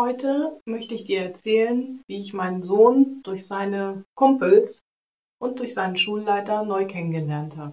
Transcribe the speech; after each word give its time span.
Heute 0.00 0.62
möchte 0.64 0.94
ich 0.94 1.06
dir 1.06 1.22
erzählen, 1.22 2.04
wie 2.06 2.20
ich 2.20 2.32
meinen 2.32 2.62
Sohn 2.62 3.20
durch 3.24 3.48
seine 3.48 4.04
Kumpels 4.14 4.84
und 5.40 5.58
durch 5.58 5.74
seinen 5.74 5.96
Schulleiter 5.96 6.64
neu 6.64 6.86
kennengelernt 6.86 7.56
habe. 7.56 7.72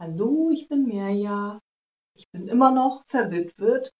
Hallo, 0.00 0.50
ich 0.52 0.68
bin 0.68 0.84
Mirja. 0.84 1.60
Ich 2.14 2.28
bin 2.30 2.46
immer 2.46 2.72
noch 2.72 3.04
verwitwet. 3.08 3.90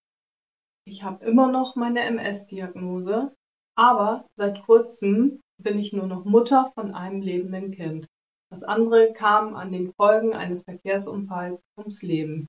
Ich 0.87 1.01
habe 1.01 1.25
immer 1.25 1.51
noch 1.51 1.75
meine 1.75 2.01
MS-Diagnose, 2.01 3.33
aber 3.75 4.27
seit 4.35 4.61
kurzem 4.67 5.41
bin 5.57 5.79
ich 5.79 5.93
nur 5.93 6.05
noch 6.05 6.25
Mutter 6.25 6.71
von 6.75 6.93
einem 6.93 7.23
lebenden 7.23 7.71
Kind. 7.71 8.05
Das 8.51 8.63
andere 8.63 9.13
kam 9.13 9.55
an 9.55 9.71
den 9.71 9.91
Folgen 9.93 10.35
eines 10.35 10.61
Verkehrsunfalls 10.61 11.63
ums 11.75 12.03
Leben. 12.03 12.45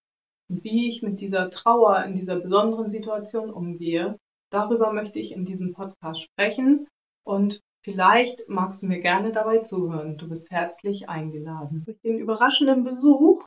Wie 0.49 0.89
ich 0.89 1.03
mit 1.03 1.21
dieser 1.21 1.51
Trauer 1.51 2.05
in 2.05 2.15
dieser 2.15 2.37
besonderen 2.37 2.89
Situation 2.89 3.51
umgehe, 3.51 4.17
darüber 4.51 4.93
möchte 4.93 5.19
ich 5.19 5.33
in 5.33 5.45
diesem 5.45 5.73
Podcast 5.73 6.23
sprechen 6.23 6.87
und 7.25 7.61
vielleicht 7.85 8.49
magst 8.49 8.83
du 8.83 8.87
mir 8.87 9.01
gerne 9.01 9.33
dabei 9.33 9.59
zuhören. 9.59 10.19
Du 10.19 10.29
bist 10.29 10.51
herzlich 10.51 11.09
eingeladen. 11.09 11.85
Durch 11.85 11.99
den 12.03 12.19
überraschenden 12.19 12.85
Besuch 12.85 13.45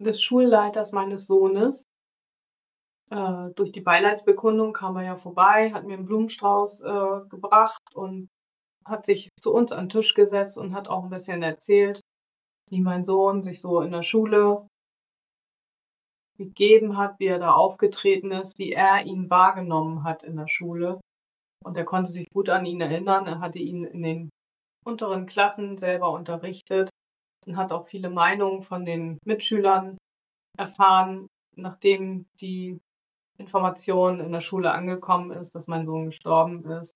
des 0.00 0.20
Schulleiters 0.22 0.92
meines 0.92 1.26
Sohnes 1.26 1.84
äh, 3.10 3.50
durch 3.54 3.70
die 3.72 3.80
Beileidsbekundung 3.80 4.72
kam 4.72 4.96
er 4.96 5.04
ja 5.04 5.16
vorbei, 5.16 5.72
hat 5.72 5.84
mir 5.84 5.94
einen 5.94 6.06
Blumenstrauß 6.06 6.80
äh, 6.80 7.28
gebracht 7.28 7.94
und 7.94 8.28
hat 8.84 9.04
sich 9.04 9.28
zu 9.40 9.52
uns 9.52 9.72
an 9.72 9.84
den 9.84 9.88
Tisch 9.90 10.14
gesetzt 10.14 10.58
und 10.58 10.74
hat 10.74 10.88
auch 10.88 11.04
ein 11.04 11.10
bisschen 11.10 11.42
erzählt, 11.42 12.00
wie 12.70 12.80
mein 12.80 13.04
Sohn 13.04 13.42
sich 13.42 13.60
so 13.60 13.80
in 13.80 13.92
der 13.92 14.02
Schule 14.02 14.66
gegeben 16.36 16.96
hat, 16.96 17.18
wie 17.18 17.26
er 17.26 17.38
da 17.38 17.52
aufgetreten 17.52 18.30
ist, 18.32 18.58
wie 18.58 18.72
er 18.72 19.04
ihn 19.04 19.30
wahrgenommen 19.30 20.04
hat 20.04 20.22
in 20.22 20.36
der 20.36 20.48
Schule. 20.48 21.00
Und 21.62 21.76
er 21.76 21.84
konnte 21.84 22.12
sich 22.12 22.28
gut 22.30 22.48
an 22.50 22.66
ihn 22.66 22.80
erinnern. 22.80 23.26
Er 23.26 23.40
hatte 23.40 23.58
ihn 23.58 23.84
in 23.84 24.02
den 24.02 24.30
unteren 24.84 25.26
Klassen 25.26 25.76
selber 25.76 26.10
unterrichtet 26.10 26.90
und 27.46 27.56
hat 27.56 27.72
auch 27.72 27.86
viele 27.86 28.10
Meinungen 28.10 28.62
von 28.62 28.84
den 28.84 29.18
Mitschülern 29.24 29.96
erfahren, 30.56 31.28
nachdem 31.56 32.26
die 32.40 32.78
Information 33.38 34.20
in 34.20 34.32
der 34.32 34.40
Schule 34.40 34.72
angekommen 34.72 35.30
ist, 35.32 35.54
dass 35.54 35.66
mein 35.66 35.86
Sohn 35.86 36.06
gestorben 36.06 36.64
ist. 36.64 36.92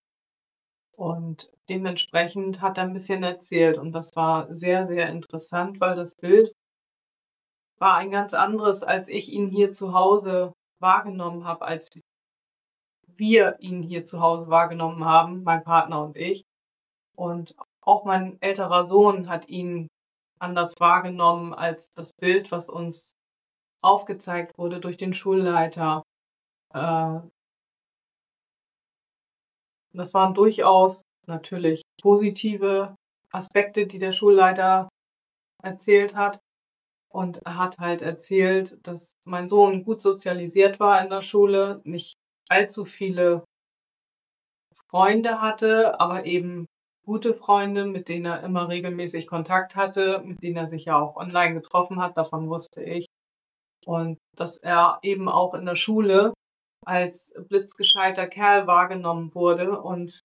Und 0.96 1.50
dementsprechend 1.68 2.60
hat 2.60 2.78
er 2.78 2.84
ein 2.84 2.92
bisschen 2.92 3.22
erzählt 3.22 3.78
und 3.78 3.92
das 3.92 4.10
war 4.14 4.54
sehr, 4.54 4.86
sehr 4.88 5.08
interessant, 5.08 5.80
weil 5.80 5.94
das 5.94 6.14
Bild 6.16 6.52
war 7.80 7.96
ein 7.96 8.10
ganz 8.10 8.34
anderes, 8.34 8.82
als 8.82 9.08
ich 9.08 9.32
ihn 9.32 9.48
hier 9.48 9.70
zu 9.70 9.92
Hause 9.92 10.52
wahrgenommen 10.80 11.44
habe, 11.44 11.64
als 11.64 11.90
wir 13.06 13.56
ihn 13.60 13.82
hier 13.82 14.04
zu 14.04 14.20
Hause 14.20 14.48
wahrgenommen 14.48 15.04
haben, 15.04 15.42
mein 15.42 15.64
Partner 15.64 16.02
und 16.04 16.16
ich. 16.16 16.44
Und 17.16 17.56
auch 17.80 18.04
mein 18.04 18.40
älterer 18.40 18.84
Sohn 18.84 19.28
hat 19.28 19.48
ihn 19.48 19.88
anders 20.38 20.74
wahrgenommen 20.78 21.52
als 21.52 21.88
das 21.90 22.12
Bild, 22.12 22.52
was 22.52 22.68
uns 22.68 23.14
aufgezeigt 23.82 24.56
wurde 24.58 24.80
durch 24.80 24.96
den 24.96 25.12
Schulleiter. 25.12 26.02
Äh, 26.72 27.20
das 29.92 30.14
waren 30.14 30.34
durchaus 30.34 31.02
natürlich 31.26 31.82
positive 32.00 32.94
Aspekte, 33.30 33.86
die 33.86 33.98
der 33.98 34.12
Schulleiter 34.12 34.88
erzählt 35.62 36.16
hat. 36.16 36.40
Und 37.10 37.38
er 37.44 37.56
hat 37.56 37.78
halt 37.78 38.02
erzählt, 38.02 38.78
dass 38.86 39.12
mein 39.24 39.48
Sohn 39.48 39.84
gut 39.84 40.00
sozialisiert 40.00 40.78
war 40.78 41.02
in 41.02 41.10
der 41.10 41.22
Schule, 41.22 41.80
nicht 41.84 42.14
allzu 42.48 42.84
viele 42.84 43.44
Freunde 44.90 45.40
hatte, 45.40 46.00
aber 46.00 46.24
eben 46.26 46.66
gute 47.04 47.32
Freunde, 47.32 47.86
mit 47.86 48.08
denen 48.08 48.26
er 48.26 48.42
immer 48.42 48.68
regelmäßig 48.68 49.26
Kontakt 49.26 49.76
hatte, 49.76 50.22
mit 50.24 50.42
denen 50.42 50.56
er 50.56 50.68
sich 50.68 50.84
ja 50.84 50.98
auch 50.98 51.16
online 51.16 51.54
getroffen 51.54 52.00
hat, 52.00 52.16
davon 52.16 52.48
wusste 52.50 52.82
ich. 52.82 53.06
Und 53.86 54.18
dass 54.36 54.58
er 54.58 54.98
eben 55.02 55.28
auch 55.28 55.54
in 55.54 55.64
der 55.64 55.74
Schule 55.74 56.34
als 56.84 57.32
blitzgescheiter 57.48 58.26
Kerl 58.26 58.66
wahrgenommen 58.66 59.34
wurde 59.34 59.80
und 59.80 60.20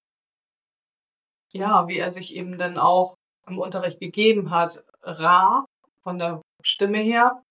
ja, 1.54 1.88
wie 1.88 1.98
er 1.98 2.12
sich 2.12 2.36
eben 2.36 2.58
dann 2.58 2.78
auch 2.78 3.16
im 3.48 3.60
Unterricht 3.60 4.00
gegeben 4.00 4.52
hat, 4.52 4.84
rar 5.02 5.66
von 6.04 6.20
der 6.20 6.42
Stimme 6.64 7.00
her. 7.00 7.42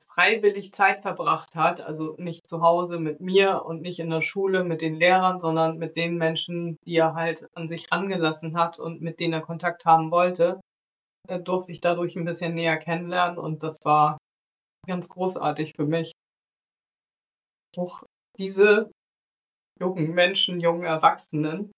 freiwillig 0.00 0.72
Zeit 0.72 1.02
verbracht 1.02 1.54
hat, 1.54 1.80
also 1.80 2.14
nicht 2.18 2.48
zu 2.48 2.62
Hause 2.62 2.98
mit 2.98 3.20
mir 3.20 3.64
und 3.64 3.82
nicht 3.82 3.98
in 3.98 4.10
der 4.10 4.20
Schule 4.20 4.64
mit 4.64 4.80
den 4.80 4.94
Lehrern, 4.94 5.40
sondern 5.40 5.78
mit 5.78 5.96
den 5.96 6.16
Menschen, 6.16 6.76
die 6.86 6.96
er 6.96 7.14
halt 7.14 7.46
an 7.54 7.66
sich 7.66 7.90
rangelassen 7.90 8.56
hat 8.56 8.78
und 8.78 9.02
mit 9.02 9.20
denen 9.20 9.34
er 9.34 9.40
Kontakt 9.40 9.84
haben 9.84 10.10
wollte, 10.10 10.60
äh, 11.28 11.40
durfte 11.40 11.72
ich 11.72 11.80
dadurch 11.80 12.16
ein 12.16 12.24
bisschen 12.24 12.54
näher 12.54 12.76
kennenlernen 12.76 13.38
und 13.38 13.62
das 13.62 13.78
war 13.84 14.18
ganz 14.86 15.08
großartig 15.08 15.72
für 15.76 15.86
mich. 15.86 16.12
Auch 17.76 18.02
diese 18.38 18.90
jungen 19.78 20.12
Menschen, 20.12 20.60
jungen 20.60 20.84
Erwachsenen 20.84 21.72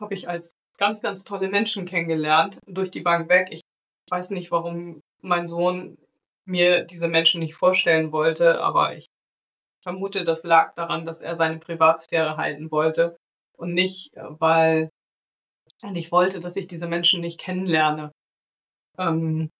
habe 0.00 0.14
ich 0.14 0.28
als 0.28 0.52
ganz, 0.78 1.02
ganz 1.02 1.24
tolle 1.24 1.48
Menschen 1.48 1.84
kennengelernt, 1.84 2.58
durch 2.66 2.90
die 2.90 3.00
Bank 3.02 3.28
weg. 3.28 3.48
Ich 3.50 3.62
weiß 4.10 4.30
nicht, 4.30 4.50
warum 4.50 5.00
mein 5.20 5.46
Sohn 5.46 5.98
mir 6.46 6.84
diese 6.84 7.08
Menschen 7.08 7.40
nicht 7.40 7.54
vorstellen 7.54 8.12
wollte, 8.12 8.60
aber 8.62 8.96
ich 8.96 9.06
vermute, 9.82 10.24
das 10.24 10.42
lag 10.42 10.74
daran, 10.74 11.04
dass 11.06 11.22
er 11.22 11.36
seine 11.36 11.58
Privatsphäre 11.58 12.36
halten 12.36 12.70
wollte 12.70 13.16
und 13.56 13.74
nicht, 13.74 14.14
äh, 14.14 14.22
weil 14.28 14.90
er 15.82 15.92
nicht 15.92 16.12
wollte, 16.12 16.40
dass 16.40 16.56
ich 16.56 16.66
diese 16.66 16.88
Menschen 16.88 17.20
nicht 17.20 17.38
kennenlerne. 17.38 18.12
Ähm, 18.98 19.50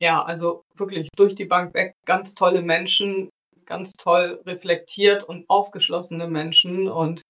ja, 0.00 0.22
also 0.22 0.64
wirklich 0.74 1.08
durch 1.16 1.34
die 1.34 1.44
Bank 1.44 1.74
weg 1.74 1.94
ganz 2.06 2.34
tolle 2.34 2.62
Menschen, 2.62 3.30
ganz 3.66 3.92
toll 3.92 4.42
reflektiert 4.46 5.24
und 5.24 5.48
aufgeschlossene 5.48 6.26
Menschen 6.26 6.88
und 6.88 7.22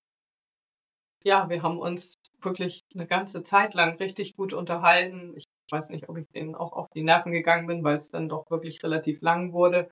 ja, 1.22 1.48
wir 1.50 1.62
haben 1.62 1.78
uns 1.78 2.14
wirklich 2.40 2.80
eine 2.94 3.06
ganze 3.06 3.42
Zeit 3.42 3.74
lang 3.74 3.96
richtig 3.96 4.36
gut 4.36 4.52
unterhalten. 4.54 5.34
Ich 5.36 5.44
weiß 5.70 5.90
nicht, 5.90 6.08
ob 6.08 6.16
ich 6.16 6.26
denen 6.34 6.54
auch 6.54 6.72
auf 6.72 6.88
die 6.94 7.02
Nerven 7.02 7.32
gegangen 7.32 7.66
bin, 7.66 7.84
weil 7.84 7.96
es 7.96 8.08
dann 8.08 8.28
doch 8.28 8.50
wirklich 8.50 8.82
relativ 8.82 9.20
lang 9.20 9.52
wurde. 9.52 9.90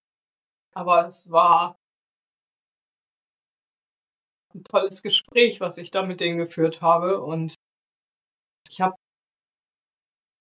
Aber 0.74 1.06
es 1.06 1.30
war 1.30 1.76
ein 4.54 4.64
tolles 4.64 5.02
Gespräch, 5.02 5.60
was 5.60 5.78
ich 5.78 5.90
da 5.90 6.02
mit 6.02 6.20
denen 6.20 6.38
geführt 6.38 6.80
habe. 6.82 7.20
Und 7.20 7.54
ich 8.70 8.80
habe 8.80 8.96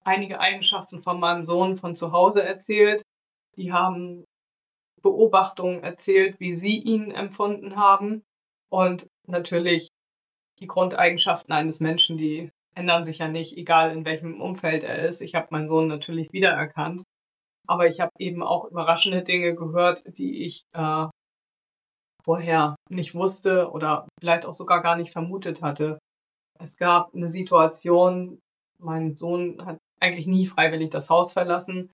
einige 0.08 0.40
Eigenschaften 0.40 1.00
von 1.00 1.20
meinem 1.20 1.44
Sohn 1.44 1.76
von 1.76 1.96
zu 1.96 2.14
Hause 2.14 2.42
erzählt. 2.42 3.04
Die 3.58 3.74
haben 3.74 4.24
Beobachtungen 5.02 5.84
erzählt, 5.84 6.40
wie 6.40 6.54
sie 6.54 6.80
ihn 6.80 7.12
empfunden 7.12 7.76
haben. 7.76 8.24
Und 8.70 9.08
natürlich 9.28 9.90
die 10.60 10.68
Grundeigenschaften 10.68 11.54
eines 11.54 11.80
Menschen, 11.82 12.18
die 12.18 12.52
ändern 12.74 13.04
sich 13.04 13.20
ja 13.20 13.28
nicht, 13.28 13.58
egal 13.58 13.92
in 13.92 14.06
welchem 14.06 14.42
Umfeld 14.42 14.84
er 14.84 15.00
ist. 15.00 15.22
Ich 15.22 15.36
habe 15.36 15.48
meinen 15.52 15.68
Sohn 15.68 15.88
natürlich 15.88 16.32
wiedererkannt. 16.32 17.04
Aber 17.68 17.88
ich 17.88 18.00
habe 18.00 18.12
eben 18.18 18.42
auch 18.44 18.66
überraschende 18.66 19.24
Dinge 19.24 19.56
gehört, 19.56 20.04
die 20.18 20.46
ich 20.46 20.64
äh, 20.74 21.08
vorher 22.24 22.76
nicht 22.90 23.14
wusste 23.14 23.72
oder 23.72 24.08
vielleicht 24.22 24.46
auch 24.46 24.54
sogar 24.54 24.82
gar 24.82 24.96
nicht 24.96 25.12
vermutet 25.12 25.62
hatte. 25.62 26.00
Es 26.60 26.78
gab 26.78 27.14
eine 27.14 27.28
Situation, 27.28 28.40
mein 28.80 29.18
Sohn 29.18 29.66
hat 29.66 29.78
eigentlich 30.00 30.28
nie 30.28 30.46
freiwillig 30.46 30.90
das 30.90 31.10
Haus 31.10 31.34
verlassen, 31.34 31.90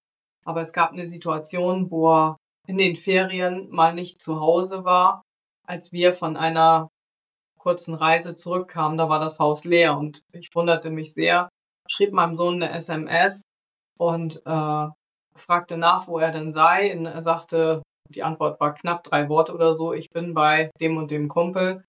aber 0.45 0.61
es 0.61 0.73
gab 0.73 0.91
eine 0.91 1.07
Situation, 1.07 1.91
wo 1.91 2.11
er 2.11 2.38
in 2.67 2.77
den 2.77 2.95
Ferien 2.95 3.69
mal 3.69 3.94
nicht 3.94 4.21
zu 4.21 4.39
Hause 4.39 4.85
war, 4.85 5.21
als 5.67 5.91
wir 5.91 6.13
von 6.13 6.38
einer 6.38 6.89
kurzen 7.59 7.95
Reise 7.95 8.35
zurückkamen, 8.35 8.97
da 8.97 9.07
war 9.07 9.19
das 9.19 9.39
Haus 9.39 9.63
leer 9.63 9.97
und 9.97 10.21
ich 10.33 10.53
wunderte 10.53 10.89
mich 10.89 11.13
sehr, 11.13 11.50
schrieb 11.89 12.11
meinem 12.11 12.35
Sohn 12.35 12.61
eine 12.61 12.73
SMS 12.73 13.41
und 13.97 14.41
äh, 14.45 14.88
fragte 15.35 15.77
nach, 15.77 16.07
wo 16.07 16.19
er 16.19 16.31
denn 16.31 16.51
sei. 16.51 16.95
Und 16.97 17.06
er 17.06 17.21
sagte, 17.21 17.81
die 18.09 18.23
Antwort 18.23 18.59
war 18.59 18.73
knapp 18.73 19.03
drei 19.03 19.29
Worte 19.29 19.53
oder 19.53 19.75
so, 19.75 19.94
ich 19.94 20.09
bin 20.09 20.33
bei 20.33 20.71
dem 20.79 20.97
und 20.97 21.11
dem 21.11 21.27
Kumpel. 21.27 21.83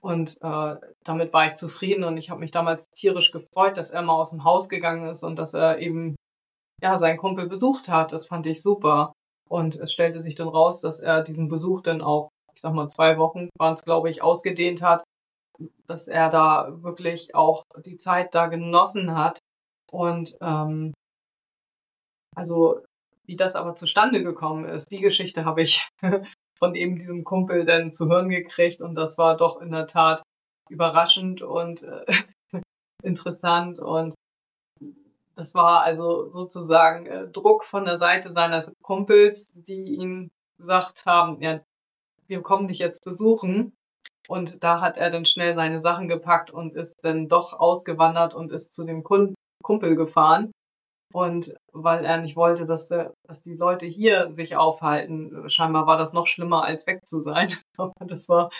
Und 0.00 0.40
äh, 0.42 0.76
damit 1.04 1.32
war 1.32 1.46
ich 1.46 1.54
zufrieden 1.54 2.04
und 2.04 2.16
ich 2.16 2.30
habe 2.30 2.40
mich 2.40 2.52
damals 2.52 2.88
tierisch 2.90 3.32
gefreut, 3.32 3.76
dass 3.76 3.90
er 3.90 4.02
mal 4.02 4.14
aus 4.14 4.30
dem 4.30 4.44
Haus 4.44 4.68
gegangen 4.68 5.08
ist 5.08 5.24
und 5.24 5.36
dass 5.36 5.54
er 5.54 5.78
eben 5.78 6.14
ja 6.80 6.98
seinen 6.98 7.18
Kumpel 7.18 7.48
besucht 7.48 7.88
hat. 7.88 8.12
Das 8.12 8.26
fand 8.26 8.46
ich 8.46 8.62
super. 8.62 9.12
Und 9.48 9.76
es 9.76 9.92
stellte 9.92 10.20
sich 10.20 10.34
dann 10.34 10.48
raus, 10.48 10.80
dass 10.80 11.00
er 11.00 11.22
diesen 11.22 11.48
Besuch 11.48 11.80
dann 11.80 12.02
auf, 12.02 12.28
ich 12.54 12.60
sag 12.60 12.74
mal, 12.74 12.88
zwei 12.88 13.18
Wochen 13.18 13.48
waren 13.58 13.74
es, 13.74 13.84
glaube 13.84 14.10
ich, 14.10 14.22
ausgedehnt 14.22 14.82
hat, 14.82 15.02
dass 15.86 16.06
er 16.06 16.28
da 16.28 16.82
wirklich 16.82 17.34
auch 17.34 17.64
die 17.84 17.96
Zeit 17.96 18.34
da 18.34 18.46
genossen 18.46 19.16
hat. 19.16 19.38
Und 19.90 20.36
ähm, 20.40 20.92
also 22.36 22.82
wie 23.28 23.36
das 23.36 23.54
aber 23.54 23.74
zustande 23.74 24.22
gekommen 24.24 24.64
ist, 24.64 24.90
die 24.90 25.00
Geschichte 25.00 25.44
habe 25.44 25.62
ich 25.62 25.86
von 26.58 26.74
eben 26.74 26.96
diesem 26.96 27.24
Kumpel 27.24 27.64
dann 27.64 27.92
zu 27.92 28.08
hören 28.08 28.30
gekriegt 28.30 28.80
und 28.82 28.94
das 28.94 29.18
war 29.18 29.36
doch 29.36 29.60
in 29.60 29.70
der 29.70 29.86
Tat 29.86 30.22
überraschend 30.70 31.42
und 31.42 31.82
äh, 31.82 32.06
interessant 33.02 33.78
und 33.78 34.14
das 35.36 35.54
war 35.54 35.82
also 35.82 36.30
sozusagen 36.30 37.06
äh, 37.06 37.28
Druck 37.28 37.64
von 37.64 37.84
der 37.84 37.98
Seite 37.98 38.32
seines 38.32 38.72
Kumpels, 38.82 39.52
die 39.54 39.94
ihn 39.94 40.30
gesagt 40.58 41.06
haben, 41.06 41.40
ja, 41.40 41.60
wir 42.26 42.42
kommen 42.42 42.66
dich 42.66 42.78
jetzt 42.78 43.04
besuchen. 43.04 43.72
Und 44.26 44.62
da 44.62 44.80
hat 44.80 44.98
er 44.98 45.10
dann 45.10 45.24
schnell 45.24 45.54
seine 45.54 45.78
Sachen 45.78 46.08
gepackt 46.08 46.50
und 46.50 46.74
ist 46.74 47.02
dann 47.02 47.28
doch 47.28 47.54
ausgewandert 47.54 48.34
und 48.34 48.52
ist 48.52 48.74
zu 48.74 48.84
dem 48.84 49.02
Kumpel 49.02 49.96
gefahren. 49.96 50.50
Und 51.14 51.54
weil 51.72 52.04
er 52.04 52.18
nicht 52.18 52.36
wollte, 52.36 52.66
dass, 52.66 52.88
der, 52.88 53.14
dass 53.26 53.42
die 53.42 53.54
Leute 53.54 53.86
hier 53.86 54.30
sich 54.32 54.56
aufhalten, 54.56 55.48
scheinbar 55.48 55.86
war 55.86 55.98
das 55.98 56.12
noch 56.12 56.26
schlimmer, 56.26 56.64
als 56.64 56.86
weg 56.86 57.06
zu 57.06 57.20
sein. 57.20 57.54
das 58.00 58.28
war 58.28 58.50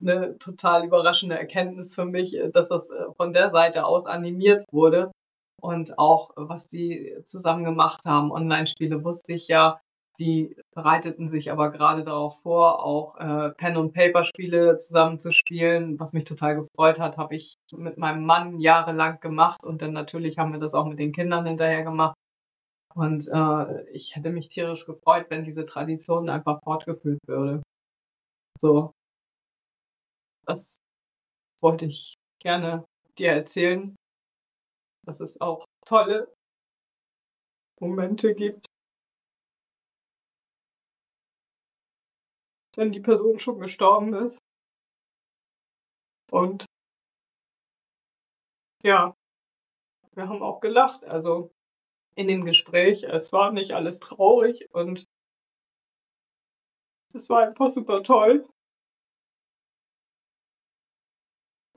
eine 0.00 0.38
total 0.38 0.84
überraschende 0.84 1.38
Erkenntnis 1.38 1.94
für 1.94 2.04
mich, 2.04 2.36
dass 2.52 2.68
das 2.68 2.90
äh, 2.90 3.06
von 3.16 3.32
der 3.32 3.50
Seite 3.50 3.86
aus 3.86 4.06
animiert 4.06 4.64
wurde. 4.70 5.12
Und 5.60 5.98
auch, 5.98 6.30
was 6.36 6.66
die 6.66 7.16
zusammen 7.24 7.64
gemacht 7.64 8.04
haben, 8.04 8.30
Online-Spiele, 8.30 9.04
wusste 9.04 9.32
ich 9.32 9.48
ja, 9.48 9.80
die 10.18 10.56
bereiteten 10.74 11.28
sich 11.28 11.50
aber 11.50 11.70
gerade 11.70 12.02
darauf 12.02 12.40
vor, 12.42 12.84
auch 12.84 13.16
äh, 13.16 13.50
Pen-and-Paper-Spiele 13.50 14.76
zusammen 14.78 15.18
zu 15.18 15.32
spielen. 15.32 15.98
Was 16.00 16.12
mich 16.12 16.24
total 16.24 16.56
gefreut 16.56 16.98
hat, 16.98 17.16
habe 17.16 17.36
ich 17.36 17.56
mit 17.72 17.98
meinem 17.98 18.24
Mann 18.24 18.58
jahrelang 18.58 19.20
gemacht 19.20 19.62
und 19.64 19.82
dann 19.82 19.92
natürlich 19.92 20.38
haben 20.38 20.52
wir 20.52 20.60
das 20.60 20.74
auch 20.74 20.86
mit 20.86 20.98
den 20.98 21.12
Kindern 21.12 21.46
hinterher 21.46 21.82
gemacht. 21.82 22.16
Und 22.96 23.28
äh, 23.28 23.90
ich 23.90 24.16
hätte 24.16 24.30
mich 24.30 24.48
tierisch 24.48 24.86
gefreut, 24.86 25.26
wenn 25.28 25.44
diese 25.44 25.66
Tradition 25.66 26.30
einfach 26.30 26.62
fortgeführt 26.62 27.20
würde. 27.26 27.62
So. 28.58 28.94
Das 30.46 30.76
wollte 31.60 31.84
ich 31.84 32.14
gerne 32.40 32.86
dir 33.18 33.32
erzählen, 33.32 33.94
dass 35.04 35.20
es 35.20 35.42
auch 35.42 35.66
tolle 35.84 36.32
Momente 37.80 38.34
gibt, 38.34 38.64
wenn 42.76 42.92
die 42.92 43.00
Person 43.00 43.38
schon 43.38 43.60
gestorben 43.60 44.14
ist. 44.14 44.38
Und 46.32 46.64
ja, 48.82 49.14
wir 50.14 50.28
haben 50.28 50.42
auch 50.42 50.60
gelacht, 50.60 51.04
also 51.04 51.50
in 52.16 52.26
dem 52.28 52.44
Gespräch. 52.44 53.04
Es 53.04 53.32
war 53.32 53.52
nicht 53.52 53.72
alles 53.72 54.00
traurig 54.00 54.68
und 54.72 55.06
es 57.14 57.30
war 57.30 57.46
einfach 57.46 57.68
super 57.68 58.02
toll, 58.02 58.46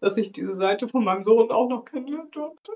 dass 0.02 0.18
ich 0.18 0.32
diese 0.32 0.56
Seite 0.56 0.88
von 0.88 1.04
meinem 1.04 1.24
Sohn 1.24 1.52
auch 1.52 1.70
noch 1.70 1.86
kennenlernen 1.86 2.32
durfte. 2.32 2.72